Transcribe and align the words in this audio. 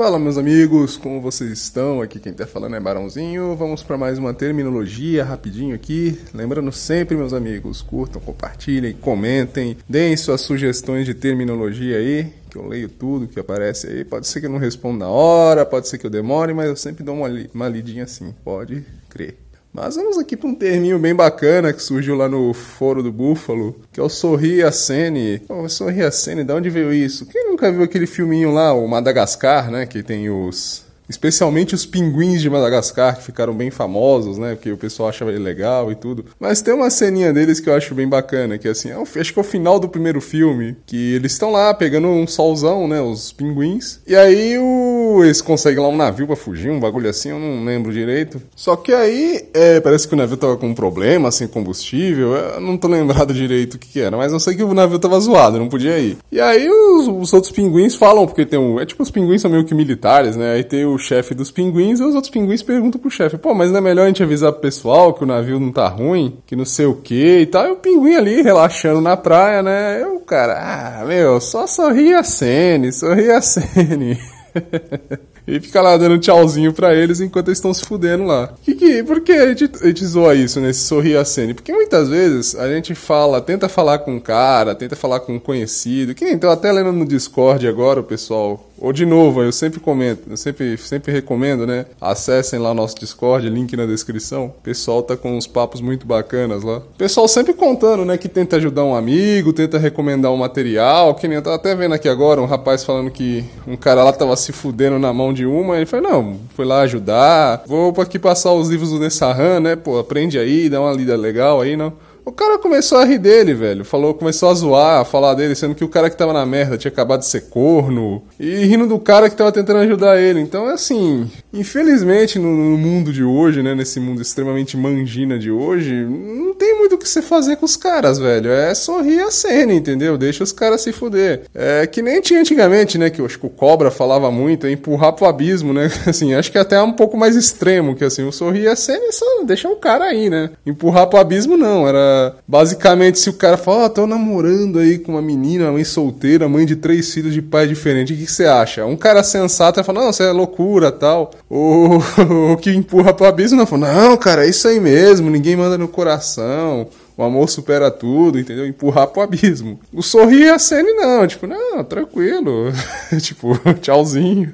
Fala 0.00 0.18
meus 0.18 0.38
amigos, 0.38 0.96
como 0.96 1.20
vocês 1.20 1.50
estão? 1.50 2.00
Aqui 2.00 2.18
quem 2.18 2.32
tá 2.32 2.46
falando 2.46 2.74
é 2.74 2.80
Barãozinho. 2.80 3.54
Vamos 3.54 3.82
para 3.82 3.98
mais 3.98 4.18
uma 4.18 4.32
terminologia 4.32 5.22
rapidinho 5.22 5.74
aqui. 5.74 6.18
Lembrando 6.32 6.72
sempre, 6.72 7.14
meus 7.18 7.34
amigos, 7.34 7.82
curtam, 7.82 8.18
compartilhem, 8.18 8.94
comentem, 8.94 9.76
deem 9.86 10.16
suas 10.16 10.40
sugestões 10.40 11.04
de 11.04 11.12
terminologia 11.12 11.98
aí, 11.98 12.32
que 12.50 12.56
eu 12.56 12.66
leio 12.66 12.88
tudo 12.88 13.28
que 13.28 13.38
aparece 13.38 13.88
aí. 13.88 14.02
Pode 14.02 14.26
ser 14.26 14.40
que 14.40 14.46
eu 14.46 14.50
não 14.50 14.56
responda 14.56 15.04
na 15.04 15.10
hora, 15.10 15.66
pode 15.66 15.86
ser 15.86 15.98
que 15.98 16.06
eu 16.06 16.10
demore, 16.10 16.54
mas 16.54 16.68
eu 16.68 16.76
sempre 16.76 17.04
dou 17.04 17.16
uma, 17.16 17.28
li 17.28 17.50
uma 17.52 17.68
lidinha 17.68 18.04
assim, 18.04 18.34
pode 18.42 18.82
crer. 19.10 19.36
Mas 19.72 19.94
vamos 19.94 20.18
aqui 20.18 20.36
para 20.36 20.48
um 20.48 20.54
terminho 20.54 20.98
bem 20.98 21.14
bacana 21.14 21.72
que 21.72 21.80
surgiu 21.80 22.16
lá 22.16 22.28
no 22.28 22.52
Foro 22.52 23.04
do 23.04 23.12
Búfalo, 23.12 23.76
que 23.92 24.00
é 24.00 24.02
o 24.02 24.08
Sorri 24.08 24.62
a 24.62 24.72
Sene. 24.72 25.42
Oh, 25.48 25.68
Sorri 25.68 26.02
a 26.02 26.10
Sene, 26.10 26.42
de 26.42 26.52
onde 26.52 26.68
veio 26.68 26.92
isso? 26.92 27.26
Quem 27.26 27.48
nunca 27.48 27.70
viu 27.70 27.84
aquele 27.84 28.06
filminho 28.06 28.50
lá, 28.50 28.72
o 28.72 28.86
Madagascar, 28.88 29.70
né? 29.70 29.86
Que 29.86 30.02
tem 30.02 30.28
os 30.28 30.84
especialmente 31.10 31.74
os 31.74 31.84
pinguins 31.84 32.40
de 32.40 32.48
Madagascar, 32.48 33.16
que 33.16 33.24
ficaram 33.24 33.52
bem 33.52 33.70
famosos, 33.70 34.38
né? 34.38 34.54
Porque 34.54 34.70
o 34.70 34.76
pessoal 34.76 35.08
achava 35.08 35.30
ele 35.30 35.40
legal 35.40 35.90
e 35.90 35.94
tudo. 35.94 36.24
Mas 36.38 36.62
tem 36.62 36.72
uma 36.72 36.88
ceninha 36.88 37.32
deles 37.32 37.60
que 37.60 37.68
eu 37.68 37.74
acho 37.74 37.94
bem 37.94 38.08
bacana, 38.08 38.56
que 38.56 38.68
é 38.68 38.70
assim, 38.70 38.90
é 38.90 39.20
acho 39.20 39.32
que 39.32 39.38
é 39.38 39.42
o 39.42 39.44
final 39.44 39.80
do 39.80 39.88
primeiro 39.88 40.20
filme, 40.20 40.76
que 40.86 41.14
eles 41.14 41.32
estão 41.32 41.50
lá 41.50 41.74
pegando 41.74 42.08
um 42.08 42.26
solzão, 42.26 42.86
né? 42.86 43.00
Os 43.00 43.32
pinguins. 43.32 44.00
E 44.06 44.14
aí 44.14 44.56
o... 44.58 45.22
eles 45.24 45.40
conseguem 45.40 45.82
lá 45.82 45.88
um 45.88 45.96
navio 45.96 46.26
pra 46.26 46.36
fugir, 46.36 46.70
um 46.70 46.80
bagulho 46.80 47.10
assim, 47.10 47.30
eu 47.30 47.38
não 47.38 47.64
lembro 47.64 47.92
direito. 47.92 48.40
Só 48.54 48.76
que 48.76 48.92
aí, 48.92 49.48
é, 49.52 49.80
parece 49.80 50.06
que 50.06 50.14
o 50.14 50.16
navio 50.16 50.36
tava 50.36 50.56
com 50.56 50.68
um 50.68 50.74
problema, 50.74 51.30
sem 51.32 51.48
combustível, 51.48 52.34
eu 52.34 52.60
não 52.60 52.76
tô 52.76 52.86
lembrado 52.86 53.34
direito 53.34 53.74
o 53.74 53.78
que, 53.78 53.88
que 53.88 54.00
era, 54.00 54.16
mas 54.16 54.32
eu 54.32 54.38
sei 54.38 54.54
que 54.54 54.62
o 54.62 54.72
navio 54.72 54.98
tava 54.98 55.18
zoado, 55.18 55.58
não 55.58 55.68
podia 55.68 55.98
ir. 55.98 56.18
E 56.30 56.40
aí 56.40 56.68
os, 56.70 57.08
os 57.08 57.32
outros 57.32 57.52
pinguins 57.52 57.96
falam, 57.96 58.26
porque 58.26 58.46
tem 58.46 58.58
um... 58.58 58.78
É 58.78 58.86
tipo, 58.86 59.02
os 59.02 59.10
pinguins 59.10 59.42
são 59.42 59.50
meio 59.50 59.64
que 59.64 59.74
militares, 59.74 60.36
né? 60.36 60.52
Aí 60.52 60.64
tem 60.64 60.84
o 60.84 60.98
chefe 61.00 61.34
dos 61.34 61.50
pinguins 61.50 61.98
e 61.98 62.04
os 62.04 62.14
outros 62.14 62.30
pinguins 62.30 62.62
perguntam 62.62 63.00
pro 63.00 63.10
chefe: 63.10 63.36
pô, 63.36 63.54
mas 63.54 63.70
não 63.70 63.78
é 63.78 63.80
melhor 63.80 64.04
a 64.04 64.06
gente 64.06 64.22
avisar 64.22 64.52
pro 64.52 64.60
pessoal 64.60 65.14
que 65.14 65.24
o 65.24 65.26
navio 65.26 65.58
não 65.58 65.72
tá 65.72 65.88
ruim, 65.88 66.38
que 66.46 66.54
não 66.54 66.64
sei 66.64 66.86
o 66.86 66.94
que 66.94 67.40
e 67.40 67.46
tal. 67.46 67.66
E 67.66 67.70
o 67.70 67.76
pinguim 67.76 68.14
ali 68.14 68.42
relaxando 68.42 69.00
na 69.00 69.16
praia, 69.16 69.62
né? 69.62 70.00
E 70.00 70.04
o 70.04 70.20
cara, 70.20 71.00
ah, 71.00 71.04
meu, 71.04 71.40
só 71.40 71.66
sorri 71.66 72.14
a 72.14 72.22
Sene, 72.22 72.92
sorri 72.92 73.30
a 73.30 73.40
Sene. 73.40 74.18
E 75.50 75.58
fica 75.58 75.80
lá 75.80 75.96
dando 75.96 76.18
tchauzinho 76.18 76.72
pra 76.72 76.94
eles 76.94 77.20
enquanto 77.20 77.48
eles 77.48 77.58
estão 77.58 77.74
se 77.74 77.84
fudendo 77.84 78.24
lá. 78.24 78.54
Que 78.62 78.72
que, 78.72 79.02
por 79.02 79.20
que 79.20 79.32
a 79.32 79.48
gente, 79.48 79.68
a 79.82 79.86
gente 79.88 80.04
zoa 80.06 80.32
isso 80.32 80.60
nesse 80.60 80.80
sorrir 80.80 81.16
a 81.16 81.24
cena? 81.24 81.54
Porque 81.54 81.72
muitas 81.72 82.08
vezes 82.08 82.54
a 82.54 82.68
gente 82.68 82.94
fala, 82.94 83.40
tenta 83.40 83.68
falar 83.68 83.98
com 83.98 84.14
um 84.14 84.20
cara, 84.20 84.76
tenta 84.76 84.94
falar 84.94 85.18
com 85.18 85.34
um 85.34 85.40
conhecido. 85.40 86.14
Que 86.14 86.24
nem 86.24 86.38
tô 86.38 86.48
até 86.48 86.70
lendo 86.70 86.92
no 86.92 87.04
Discord 87.04 87.66
agora, 87.66 87.98
o 87.98 88.04
pessoal 88.04 88.69
ou 88.80 88.92
de 88.94 89.04
novo, 89.04 89.42
eu 89.42 89.52
sempre 89.52 89.78
comento, 89.78 90.22
eu 90.30 90.36
sempre, 90.36 90.76
sempre 90.78 91.12
recomendo, 91.12 91.66
né? 91.66 91.84
Acessem 92.00 92.58
lá 92.58 92.72
nosso 92.72 92.98
Discord, 92.98 93.48
link 93.48 93.76
na 93.76 93.84
descrição. 93.84 94.46
O 94.46 94.62
pessoal 94.62 95.02
tá 95.02 95.16
com 95.16 95.36
uns 95.36 95.46
papos 95.46 95.82
muito 95.82 96.06
bacanas 96.06 96.62
lá. 96.62 96.78
O 96.78 96.96
pessoal 96.96 97.28
sempre 97.28 97.52
contando, 97.52 98.06
né? 98.06 98.16
Que 98.16 98.28
tenta 98.28 98.56
ajudar 98.56 98.84
um 98.84 98.94
amigo, 98.94 99.52
tenta 99.52 99.78
recomendar 99.78 100.32
um 100.32 100.36
material. 100.38 101.14
Que 101.14 101.28
nem 101.28 101.36
eu 101.36 101.42
tava 101.42 101.56
até 101.56 101.74
vendo 101.74 101.94
aqui 101.94 102.08
agora 102.08 102.40
um 102.40 102.46
rapaz 102.46 102.82
falando 102.82 103.10
que 103.10 103.44
um 103.66 103.76
cara 103.76 104.02
lá 104.02 104.12
tava 104.12 104.34
se 104.34 104.50
fudendo 104.50 104.98
na 104.98 105.12
mão 105.12 105.32
de 105.32 105.44
uma. 105.44 105.76
Ele 105.76 105.84
falou: 105.86 106.10
Não, 106.10 106.36
foi 106.54 106.64
lá 106.64 106.80
ajudar. 106.80 107.62
Vou 107.66 107.94
aqui 108.00 108.18
passar 108.18 108.52
os 108.54 108.70
livros 108.70 108.90
do 108.90 108.98
Nessahan, 108.98 109.60
né? 109.60 109.76
Pô, 109.76 109.98
aprende 109.98 110.38
aí, 110.38 110.70
dá 110.70 110.80
uma 110.80 110.92
lida 110.92 111.14
legal 111.16 111.60
aí, 111.60 111.76
não. 111.76 111.92
O 112.30 112.32
cara 112.32 112.58
começou 112.58 112.98
a 112.98 113.04
rir 113.04 113.18
dele, 113.18 113.52
velho. 113.52 113.84
Falou, 113.84 114.14
começou 114.14 114.50
a 114.50 114.54
zoar, 114.54 115.00
a 115.00 115.04
falar 115.04 115.34
dele, 115.34 115.56
sendo 115.56 115.74
que 115.74 115.82
o 115.82 115.88
cara 115.88 116.08
que 116.08 116.16
tava 116.16 116.32
na 116.32 116.46
merda 116.46 116.78
tinha 116.78 116.90
acabado 116.90 117.20
de 117.20 117.26
ser 117.26 117.48
corno. 117.50 118.22
E 118.38 118.64
rindo 118.66 118.86
do 118.86 119.00
cara 119.00 119.28
que 119.28 119.34
tava 119.34 119.50
tentando 119.50 119.80
ajudar 119.80 120.16
ele. 120.16 120.38
Então, 120.38 120.70
é 120.70 120.74
assim, 120.74 121.28
infelizmente 121.52 122.38
no, 122.38 122.48
no 122.48 122.78
mundo 122.78 123.12
de 123.12 123.24
hoje, 123.24 123.64
né, 123.64 123.74
nesse 123.74 123.98
mundo 123.98 124.22
extremamente 124.22 124.76
mangina 124.76 125.40
de 125.40 125.50
hoje, 125.50 125.92
não 125.92 126.54
tem 126.54 126.78
muito 126.78 126.94
o 126.94 126.98
que 126.98 127.08
você 127.08 127.20
fazer 127.20 127.56
com 127.56 127.66
os 127.66 127.76
caras, 127.76 128.16
velho. 128.16 128.52
É 128.52 128.72
sorrir 128.76 129.22
a 129.22 129.30
cena, 129.32 129.72
entendeu? 129.72 130.16
Deixa 130.16 130.44
os 130.44 130.52
caras 130.52 130.82
se 130.82 130.92
fuder. 130.92 131.42
É 131.52 131.84
que 131.84 132.00
nem 132.00 132.20
tinha 132.20 132.38
antigamente, 132.38 132.96
né, 132.96 133.10
que 133.10 133.20
eu 133.20 133.26
acho 133.26 133.40
que 133.40 133.46
o 133.46 133.50
Cobra 133.50 133.90
falava 133.90 134.30
muito, 134.30 134.68
é 134.68 134.70
empurrar 134.70 135.14
pro 135.14 135.26
abismo, 135.26 135.72
né? 135.72 135.90
Assim, 136.06 136.32
acho 136.32 136.52
que 136.52 136.58
até 136.58 136.76
é 136.76 136.82
um 136.82 136.92
pouco 136.92 137.16
mais 137.16 137.34
extremo, 137.34 137.96
que 137.96 138.04
assim, 138.04 138.22
o 138.22 138.30
sorrir 138.30 138.68
a 138.68 138.76
cena 138.76 139.06
é 139.06 139.12
só 139.12 139.26
deixar 139.44 139.68
o 139.68 139.76
cara 139.76 140.04
aí, 140.04 140.30
né? 140.30 140.50
Empurrar 140.64 141.08
pro 141.08 141.18
abismo 141.18 141.56
não, 141.56 141.88
era 141.88 142.19
basicamente, 142.46 143.18
se 143.18 143.30
o 143.30 143.34
cara 143.34 143.56
fala, 143.56 143.86
oh, 143.86 143.90
tô 143.90 144.06
namorando 144.06 144.78
aí 144.78 144.98
com 144.98 145.12
uma 145.12 145.22
menina, 145.22 145.70
mãe 145.70 145.84
solteira, 145.84 146.48
mãe 146.48 146.66
de 146.66 146.76
três 146.76 147.12
filhos 147.12 147.32
de 147.32 147.42
pai 147.42 147.66
diferente, 147.66 148.12
o 148.12 148.16
que, 148.16 148.24
que 148.26 148.32
você 148.32 148.44
acha? 148.44 148.84
Um 148.84 148.96
cara 148.96 149.22
sensato 149.22 149.76
vai 149.76 149.84
falar, 149.84 150.00
não, 150.00 150.12
você 150.12 150.24
é 150.24 150.32
loucura 150.32 150.90
tal. 150.90 151.32
Ou 151.48 151.98
o 152.52 152.56
que 152.56 152.70
empurra 152.70 153.12
pro 153.12 153.26
abismo 153.26 153.58
não 153.58 153.66
fala, 153.66 153.92
não, 153.92 154.16
cara, 154.16 154.46
é 154.46 154.48
isso 154.48 154.66
aí 154.68 154.80
mesmo, 154.80 155.30
ninguém 155.30 155.56
manda 155.56 155.76
no 155.76 155.88
coração. 155.88 156.88
O 157.16 157.22
amor 157.22 157.50
supera 157.50 157.90
tudo, 157.90 158.38
entendeu? 158.38 158.66
Empurrar 158.66 159.06
pro 159.08 159.20
abismo. 159.20 159.78
O 159.92 160.02
sorrir 160.02 160.48
a 160.48 160.58
cena 160.58 160.90
não, 160.94 161.26
tipo, 161.26 161.46
não, 161.46 161.84
tranquilo. 161.84 162.72
tipo, 163.20 163.58
tchauzinho. 163.78 164.50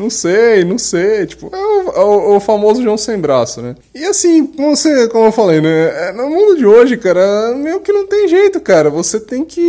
Não 0.00 0.08
sei, 0.08 0.64
não 0.64 0.78
sei. 0.78 1.26
Tipo, 1.26 1.50
é 1.54 1.58
o, 1.58 1.90
é 1.90 2.36
o, 2.36 2.40
famoso 2.40 2.82
João 2.82 2.96
sem 2.96 3.18
braço, 3.18 3.60
né? 3.60 3.74
E 3.94 4.02
assim, 4.04 4.46
como, 4.46 4.74
você, 4.74 5.08
como 5.08 5.26
eu 5.26 5.32
falei, 5.32 5.60
né? 5.60 6.08
É, 6.08 6.12
no 6.12 6.30
mundo 6.30 6.56
de 6.56 6.64
hoje, 6.64 6.96
cara, 6.96 7.54
meio 7.54 7.80
que 7.80 7.92
não 7.92 8.06
tem 8.06 8.26
jeito, 8.26 8.58
cara. 8.60 8.88
Você 8.88 9.20
tem 9.20 9.44
que 9.44 9.60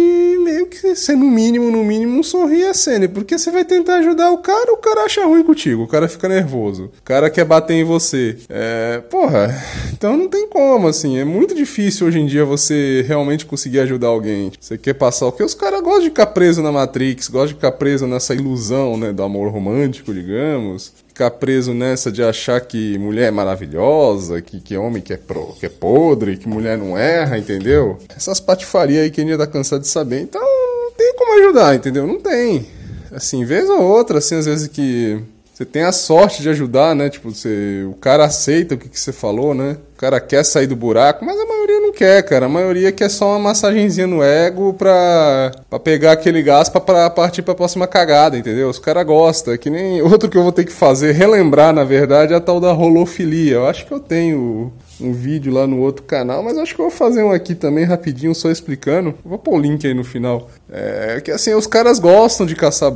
meio 0.42 0.68
que 0.68 0.96
ser 0.96 1.18
no 1.18 1.26
mínimo, 1.26 1.70
no 1.70 1.84
mínimo, 1.84 2.18
um 2.18 2.24
sorrir 2.24 2.66
a 2.66 2.74
cena. 2.74 3.10
Porque 3.10 3.38
você 3.38 3.52
vai 3.52 3.66
tentar 3.66 3.96
ajudar 3.96 4.32
o 4.32 4.38
cara, 4.38 4.72
o 4.72 4.78
cara 4.78 5.02
acha 5.04 5.26
ruim 5.26 5.44
contigo, 5.44 5.84
o 5.84 5.88
cara 5.88 6.08
fica 6.08 6.30
nervoso. 6.30 6.86
O 6.86 7.04
cara 7.04 7.30
quer 7.30 7.44
bater 7.44 7.74
em 7.74 7.84
você. 7.84 8.38
É, 8.48 9.02
porra, 9.10 9.54
então 9.92 10.16
não 10.16 10.30
tem 10.30 10.48
como, 10.48 10.88
assim. 10.88 11.20
É 11.20 11.26
muito 11.26 11.54
difícil 11.54 12.08
hoje 12.08 12.20
em 12.20 12.26
dia 12.26 12.46
você 12.46 13.04
realmente 13.06 13.46
conseguir 13.46 13.82
ajudar 13.82 14.08
alguém. 14.08 14.50
Você 14.58 14.78
quer 14.78 14.94
passar 14.94 15.26
o 15.26 15.32
que? 15.34 15.44
Os 15.44 15.54
caras 15.54 15.82
gostam 15.82 16.04
de 16.04 16.10
ficar 16.10 16.28
preso 16.28 16.64
na 16.64 16.72
Matrix, 16.72 17.28
gostam 17.28 17.48
de 17.48 17.54
ficar 17.56 17.74
preso 17.74 18.08
nessa 18.08 18.34
ilusão, 18.34 18.96
né? 18.96 19.12
Do 19.12 19.24
amor 19.24 19.52
romântico 19.52 20.14
digamos, 20.22 20.94
ficar 21.08 21.32
preso 21.32 21.74
nessa 21.74 22.12
de 22.12 22.24
achar 22.24 22.62
que 22.62 22.98
mulher 22.98 23.28
é 23.28 23.32
maravilhosa, 23.32 24.42
que, 24.42 24.60
que 24.60 24.78
homem 24.78 25.02
que 25.02 25.14
é, 25.14 25.18
pro, 25.18 25.54
que 25.60 25.66
é 25.66 25.70
podre, 25.70 26.38
que 26.38 26.48
mulher 26.48 26.78
não 26.78 26.98
erra, 26.98 27.38
entendeu? 27.38 27.98
Essas 28.16 28.40
patifarias 28.40 29.04
aí 29.04 29.12
que 29.12 29.22
a 29.22 29.24
gente 29.24 29.38
tá 29.38 29.48
cansado 29.48 29.82
de 29.82 29.88
saber. 29.88 30.22
Então, 30.22 30.42
não 30.42 30.92
tem 30.92 31.14
como 31.16 31.40
ajudar, 31.44 31.76
entendeu? 31.76 32.08
Não 32.08 32.20
tem. 32.20 32.66
Assim, 33.12 33.44
vez 33.44 33.70
ou 33.70 33.82
outra, 33.82 34.20
assim, 34.20 34.36
às 34.36 34.46
vezes 34.46 34.68
que 34.68 35.22
você 35.62 35.66
tem 35.66 35.84
a 35.84 35.92
sorte 35.92 36.42
de 36.42 36.50
ajudar, 36.50 36.96
né? 36.96 37.10
Tipo, 37.10 37.30
você, 37.32 37.86
o 37.88 37.94
cara 37.94 38.26
aceita 38.26 38.74
o 38.74 38.78
que, 38.78 38.90
que 38.90 39.00
você 39.00 39.14
falou, 39.14 39.54
né? 39.54 39.78
O 39.94 39.98
cara 39.98 40.20
quer 40.20 40.44
sair 40.44 40.66
do 40.66 40.76
buraco, 40.76 41.24
mas 41.24 41.40
a 41.40 41.46
maioria 41.46 41.80
não 41.80 41.92
quer, 41.92 42.24
cara. 42.24 42.48
A 42.48 42.50
maioria 42.50 42.92
quer 42.92 43.10
só 43.10 43.30
uma 43.30 43.40
massagenzinha 43.40 44.08
no 44.08 44.24
ego 44.24 44.74
pra, 44.74 45.52
pra 45.70 45.80
pegar 45.80 46.14
aquele 46.14 46.42
gás 46.42 46.68
pra, 46.68 46.82
pra 46.82 47.10
partir 47.12 47.44
pra 47.44 47.54
próxima 47.54 47.86
cagada, 47.86 48.38
entendeu? 48.38 48.70
Os 48.70 48.80
caras 48.80 49.06
gostam. 49.06 49.54
É 49.54 49.58
que 49.58 49.70
nem 49.70 50.02
outro 50.02 50.30
que 50.30 50.38
eu 50.38 50.44
vou 50.44 50.52
ter 50.52 50.66
que 50.66 50.72
fazer, 50.72 51.12
relembrar, 51.12 51.72
na 51.74 51.84
verdade, 51.84 52.34
é 52.34 52.38
a 52.38 52.42
tal 52.42 52.60
da 52.60 52.72
rolofilia. 52.72 53.56
Eu 53.56 53.68
acho 53.68 53.86
que 53.86 53.92
eu 53.92 54.00
tenho 54.00 54.74
um 55.02 55.14
vídeo 55.14 55.54
lá 55.54 55.66
no 55.68 55.80
outro 55.80 56.04
canal, 56.04 56.44
mas 56.44 56.58
acho 56.58 56.76
que 56.76 56.82
eu 56.82 56.90
vou 56.90 56.96
fazer 56.96 57.24
um 57.24 57.32
aqui 57.32 57.56
também 57.56 57.84
rapidinho, 57.84 58.34
só 58.36 58.50
explicando. 58.50 59.14
Vou 59.24 59.38
pôr 59.38 59.56
o 59.56 59.60
link 59.60 59.86
aí 59.86 59.94
no 59.94 60.04
final. 60.04 60.50
É 60.70 61.20
que 61.22 61.32
assim, 61.32 61.54
os 61.54 61.68
caras 61.68 62.00
gostam 62.00 62.46
de 62.46 62.56
caçar 62.56 62.92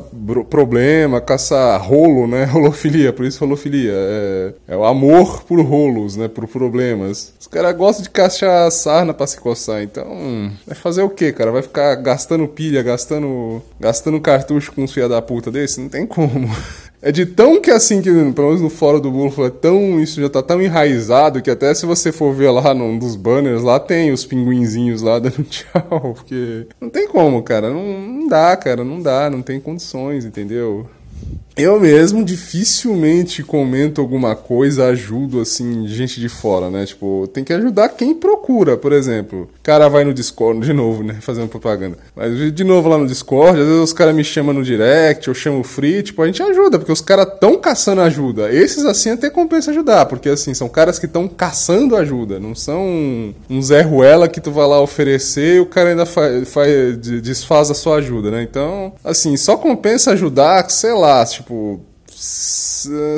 problema, 0.50 1.20
caçar 1.20 1.82
rolo, 1.82 2.28
né? 2.28 2.46
Rolofilia, 2.56 3.12
por 3.12 3.26
isso 3.26 3.40
rolofilia. 3.40 3.92
É, 3.94 4.54
é 4.70 4.78
o 4.78 4.86
amor 4.86 5.44
por 5.44 5.60
rolos, 5.62 6.16
né? 6.16 6.28
Por 6.28 6.48
problemas. 6.48 7.34
Os 7.40 7.48
caras 7.48 7.76
gostam 7.76 8.04
de 8.04 8.10
caçar 8.10 8.72
sarna 8.72 9.14
pra 9.14 9.28
se 9.28 9.40
coçar, 9.40 9.82
então. 9.82 10.52
Vai 10.66 10.76
fazer 10.76 11.04
o 11.04 11.10
que, 11.10 11.32
cara? 11.32 11.52
Vai 11.52 11.62
ficar 11.62 11.96
gastando 11.96 12.48
pilha, 12.48 12.82
gastando, 12.82 13.62
gastando 13.80 14.20
cartucho 14.22 14.72
com 14.72 14.84
uns 14.84 14.94
filha 14.94 15.10
da 15.10 15.22
puta 15.22 15.52
desse? 15.52 15.82
Não 15.82 15.90
tem 15.90 16.06
como. 16.06 16.50
É 17.06 17.12
de 17.12 17.24
tão 17.24 17.62
que 17.62 17.70
assim, 17.70 18.02
que 18.02 18.10
pelo 18.10 18.48
menos 18.48 18.62
no 18.62 18.70
fórum 18.70 19.00
do 19.00 19.12
Búfalo, 19.12 19.46
é 19.46 19.52
tão, 19.52 20.02
isso 20.02 20.20
já 20.20 20.28
tá 20.28 20.42
tão 20.42 20.60
enraizado 20.60 21.40
que 21.40 21.52
até 21.52 21.72
se 21.72 21.86
você 21.86 22.12
for 22.12 22.34
ver 22.34 22.50
lá 22.50 22.74
num 22.74 22.98
dos 22.98 23.16
banners, 23.16 23.62
lá 23.62 23.80
tem 23.80 24.12
os 24.12 24.26
pinguinzinhos 24.26 25.04
lá 25.04 25.20
dando 25.20 25.44
tchau, 25.46 26.16
porque 26.16 26.66
não 26.82 26.90
tem 26.90 27.08
como, 27.08 27.44
cara, 27.44 27.70
não, 27.70 28.02
não 28.02 28.28
dá, 28.28 28.58
cara, 28.58 28.84
não 28.84 29.00
dá, 29.00 29.30
não 29.30 29.44
tem 29.44 29.60
condições, 29.60 30.26
entendeu? 30.26 30.90
Eu 31.58 31.80
mesmo 31.80 32.24
dificilmente 32.24 33.42
comento 33.42 34.02
alguma 34.02 34.36
coisa, 34.36 34.88
ajudo 34.88 35.40
assim, 35.40 35.88
gente 35.88 36.20
de 36.20 36.28
fora, 36.28 36.70
né? 36.70 36.86
Tipo, 36.86 37.30
tem 37.34 37.46
que 37.46 37.54
ajudar 37.54 37.90
quem 37.90 38.14
procura, 38.14 38.76
por 38.76 38.92
exemplo. 38.92 39.44
O 39.44 39.64
cara 39.64 39.88
vai 39.88 40.04
no 40.04 40.14
Discord, 40.14 40.60
de 40.60 40.74
novo, 40.74 41.02
né? 41.02 41.16
Fazendo 41.22 41.48
propaganda. 41.48 41.98
Mas 42.14 42.54
de 42.54 42.64
novo 42.66 42.90
lá 42.90 42.98
no 42.98 43.08
Discord, 43.08 43.58
às 43.62 43.68
vezes 43.68 43.82
os 43.82 43.94
caras 43.94 44.14
me 44.14 44.24
chamam 44.24 44.54
no 44.54 44.64
direct, 44.64 45.30
eu 45.30 45.34
chamo 45.34 45.62
o 45.62 45.64
free, 45.64 46.04
tipo, 46.04 46.22
a 46.22 46.26
gente 46.26 46.44
ajuda, 46.44 46.78
porque 46.78 46.92
os 46.92 47.00
caras 47.00 47.28
tão 47.40 47.58
caçando 47.58 48.02
ajuda. 48.02 48.52
Esses 48.52 48.84
assim 48.84 49.12
até 49.12 49.30
compensa 49.30 49.72
ajudar, 49.72 50.08
porque 50.08 50.28
assim, 50.28 50.54
são 50.54 50.68
caras 50.68 51.00
que 51.00 51.06
estão 51.06 51.26
caçando 51.26 51.96
ajuda, 51.96 52.38
não 52.38 52.54
são 52.54 53.34
um 53.50 53.62
Zé 53.62 53.82
Ruela 53.82 54.28
que 54.28 54.42
tu 54.42 54.52
vai 54.52 54.68
lá 54.68 54.82
oferecer 54.82 55.56
e 55.56 55.60
o 55.62 55.66
cara 55.66 55.92
ainda 55.92 56.06
faz, 56.06 56.50
faz 56.50 56.98
desfaz 56.98 57.72
a 57.72 57.74
sua 57.74 57.96
ajuda, 57.98 58.30
né? 58.30 58.44
Então, 58.44 58.92
assim, 59.06 59.38
só 59.38 59.56
compensa 59.56 60.12
ajudar, 60.12 60.70
sei 60.70 60.92
lá, 60.92 61.05
tipo, 61.36 61.82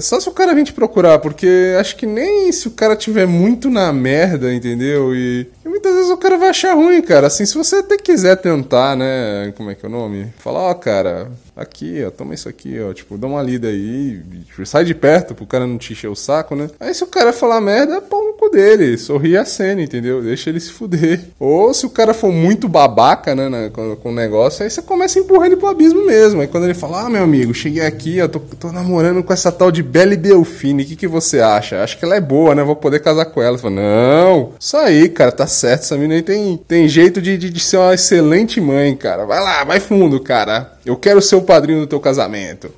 Só 0.01 0.19
se 0.19 0.29
o 0.29 0.31
cara 0.31 0.55
vir 0.55 0.65
te 0.65 0.73
procurar, 0.73 1.19
porque 1.19 1.75
acho 1.79 1.95
que 1.95 2.05
nem 2.05 2.51
se 2.51 2.67
o 2.67 2.71
cara 2.71 2.95
tiver 2.95 3.27
muito 3.27 3.69
na 3.69 3.91
merda, 3.93 4.53
entendeu? 4.53 5.15
E, 5.15 5.47
e 5.65 5.69
muitas 5.69 5.93
vezes 5.93 6.09
o 6.09 6.17
cara 6.17 6.37
vai 6.37 6.49
achar 6.49 6.73
ruim, 6.73 7.01
cara. 7.01 7.27
Assim, 7.27 7.45
se 7.45 7.55
você 7.55 7.77
até 7.77 7.97
quiser 7.97 8.37
tentar, 8.37 8.95
né? 8.95 9.53
Como 9.55 9.69
é 9.69 9.75
que 9.75 9.85
é 9.85 9.89
o 9.89 9.91
nome? 9.91 10.33
Falar, 10.39 10.61
ó, 10.61 10.73
cara, 10.73 11.31
aqui, 11.55 12.03
ó, 12.05 12.11
toma 12.11 12.33
isso 12.33 12.47
aqui, 12.47 12.79
ó. 12.79 12.93
Tipo, 12.93 13.17
dá 13.17 13.27
uma 13.27 13.41
lida 13.41 13.67
aí, 13.67 14.21
sai 14.65 14.85
de 14.85 14.95
perto 14.95 15.35
pro 15.35 15.45
cara 15.45 15.67
não 15.67 15.77
te 15.77 15.93
encher 15.93 16.09
o 16.09 16.15
saco, 16.15 16.55
né? 16.55 16.69
Aí 16.79 16.93
se 16.93 17.03
o 17.03 17.07
cara 17.07 17.33
falar 17.33 17.61
merda, 17.61 18.01
no 18.01 18.26
cu 18.37 18.49
dele, 18.49 18.97
sorri 18.97 19.35
a 19.35 19.43
cena, 19.43 19.81
entendeu? 19.81 20.21
Deixa 20.21 20.49
ele 20.49 20.59
se 20.59 20.71
fuder. 20.71 21.21
Ou 21.39 21.73
se 21.73 21.85
o 21.85 21.89
cara 21.89 22.13
for 22.13 22.31
muito 22.31 22.69
babaca, 22.69 23.35
né, 23.35 23.49
na, 23.49 23.69
com, 23.69 23.95
com 23.95 24.09
o 24.09 24.15
negócio, 24.15 24.63
aí 24.63 24.69
você 24.69 24.81
começa 24.81 25.19
a 25.19 25.21
empurrar 25.21 25.47
ele 25.47 25.57
pro 25.57 25.67
abismo 25.67 26.05
mesmo. 26.05 26.41
Aí 26.41 26.47
quando 26.47 26.65
ele 26.65 26.73
fala, 26.73 27.01
ah, 27.01 27.09
meu 27.09 27.23
amigo, 27.23 27.53
cheguei 27.53 27.85
aqui, 27.85 28.21
ó, 28.21 28.27
tô, 28.27 28.39
tô 28.39 28.71
namorando 28.71 29.23
com 29.23 29.33
essa 29.33 29.51
tal 29.51 29.71
de 29.71 29.83
Belle 29.83 30.15
Delfine, 30.15 30.83
o 30.83 30.85
que, 30.85 30.95
que 30.95 31.07
você 31.07 31.39
acha? 31.39 31.83
Acho 31.83 31.97
que 31.97 32.05
ela 32.05 32.15
é 32.15 32.21
boa, 32.21 32.55
né? 32.55 32.63
Vou 32.63 32.75
poder 32.75 32.99
casar 32.99 33.25
com 33.25 33.41
ela. 33.41 33.57
Fala, 33.57 33.75
não, 33.75 34.53
isso 34.59 34.77
aí, 34.77 35.09
cara, 35.09 35.31
tá 35.31 35.47
certo, 35.47 35.81
essa 35.81 35.95
menina 35.95 36.15
aí 36.15 36.21
tem, 36.21 36.57
tem 36.67 36.87
jeito 36.87 37.21
de, 37.21 37.37
de, 37.37 37.49
de 37.49 37.59
ser 37.59 37.77
uma 37.77 37.93
excelente 37.93 38.61
mãe, 38.61 38.95
cara. 38.95 39.25
Vai 39.25 39.39
lá, 39.39 39.63
vai 39.63 39.79
fundo, 39.79 40.19
cara. 40.19 40.73
Eu 40.85 40.95
quero 40.95 41.21
ser 41.21 41.35
o 41.35 41.41
padrinho 41.41 41.81
do 41.81 41.87
teu 41.87 41.99
casamento. 41.99 42.71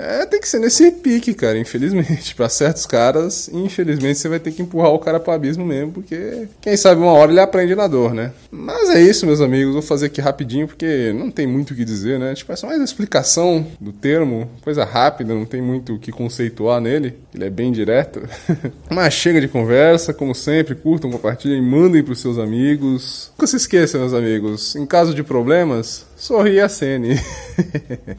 É, 0.00 0.24
tem 0.24 0.40
que 0.40 0.48
ser 0.48 0.58
nesse 0.58 0.90
pique, 0.90 1.34
cara, 1.34 1.58
infelizmente. 1.58 2.34
para 2.34 2.48
certos 2.48 2.86
caras, 2.86 3.50
infelizmente, 3.52 4.18
você 4.18 4.28
vai 4.28 4.38
ter 4.38 4.52
que 4.52 4.62
empurrar 4.62 4.92
o 4.92 4.98
cara 4.98 5.20
pro 5.20 5.32
abismo 5.32 5.64
mesmo, 5.64 5.92
porque 5.92 6.48
quem 6.60 6.76
sabe 6.76 7.00
uma 7.00 7.12
hora 7.12 7.30
ele 7.30 7.40
aprende 7.40 7.74
na 7.74 7.86
dor, 7.86 8.14
né? 8.14 8.32
Mas 8.50 8.90
é 8.90 9.00
isso, 9.00 9.26
meus 9.26 9.40
amigos. 9.40 9.74
Vou 9.74 9.82
fazer 9.82 10.06
aqui 10.06 10.20
rapidinho, 10.20 10.66
porque 10.66 11.12
não 11.12 11.30
tem 11.30 11.46
muito 11.46 11.72
o 11.72 11.76
que 11.76 11.84
dizer, 11.84 12.18
né? 12.18 12.34
Tipo, 12.34 12.52
é 12.52 12.56
só 12.56 12.66
mais 12.66 12.78
uma 12.78 12.84
explicação 12.84 13.66
do 13.80 13.92
termo, 13.92 14.48
coisa 14.62 14.84
rápida, 14.84 15.34
não 15.34 15.44
tem 15.44 15.60
muito 15.60 15.94
o 15.94 15.98
que 15.98 16.10
conceituar 16.10 16.80
nele. 16.80 17.14
Ele 17.34 17.44
é 17.44 17.50
bem 17.50 17.70
direto. 17.70 18.22
Mas 18.90 19.14
chega 19.14 19.40
de 19.40 19.48
conversa, 19.48 20.14
como 20.14 20.34
sempre, 20.34 20.74
curtam, 20.74 21.10
compartilhem, 21.10 21.62
mandem 21.62 22.02
pros 22.02 22.20
seus 22.20 22.38
amigos. 22.38 23.30
Nunca 23.36 23.46
se 23.46 23.56
esqueçam, 23.56 24.00
meus 24.00 24.14
amigos, 24.14 24.74
em 24.76 24.86
caso 24.86 25.14
de 25.14 25.22
problemas, 25.22 26.06
sorria 26.16 26.66
a 26.66 26.68
cena. 26.68 27.06